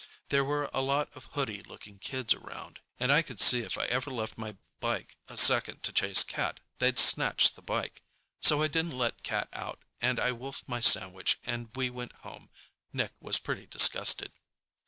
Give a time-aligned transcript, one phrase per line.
[0.29, 3.85] There were a lot of hoody looking kids around, and I could see if I
[3.85, 8.01] ever left my bike a second to chase Cat, they'd snatch the bike.
[8.39, 12.49] So I didn't let Cat out, and I wolfed my sandwich and we went home.
[12.91, 14.31] Nick was pretty disgusted.